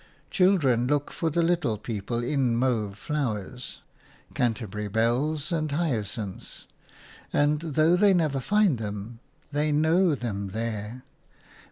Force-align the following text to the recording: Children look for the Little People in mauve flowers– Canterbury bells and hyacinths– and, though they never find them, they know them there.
Children 0.31 0.87
look 0.87 1.11
for 1.11 1.29
the 1.29 1.43
Little 1.43 1.77
People 1.77 2.23
in 2.23 2.55
mauve 2.55 2.97
flowers– 2.97 3.81
Canterbury 4.33 4.87
bells 4.87 5.51
and 5.51 5.71
hyacinths– 5.71 6.65
and, 7.31 7.59
though 7.59 7.95
they 7.95 8.11
never 8.11 8.39
find 8.39 8.79
them, 8.79 9.19
they 9.51 9.71
know 9.71 10.15
them 10.15 10.47
there. 10.53 11.03